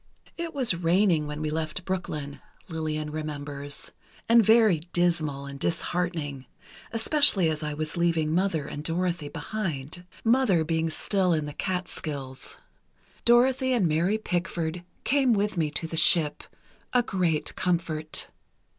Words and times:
"It 0.35 0.55
was 0.55 0.73
raining 0.73 1.27
when 1.27 1.43
we 1.43 1.51
left 1.51 1.85
Brooklyn," 1.85 2.41
Lillian 2.67 3.11
remembers, 3.11 3.91
"and 4.27 4.43
very 4.43 4.79
dismal 4.93 5.45
and 5.45 5.59
disheartening, 5.59 6.47
especially 6.91 7.51
as 7.51 7.61
I 7.61 7.75
was 7.75 7.95
leaving 7.97 8.31
Mother 8.33 8.65
and 8.65 8.83
Dorothy 8.83 9.29
behind—Mother 9.29 10.63
being 10.63 10.89
still 10.89 11.33
in 11.33 11.45
the 11.45 11.53
Catskills. 11.53 12.57
Dorothy 13.25 13.73
and 13.73 13.87
Mary 13.87 14.17
Pickford 14.17 14.83
came 15.03 15.33
with 15.33 15.55
me 15.55 15.69
to 15.69 15.85
the 15.85 15.97
ship—a 15.97 17.03
great 17.03 17.55
comfort." 17.55 18.29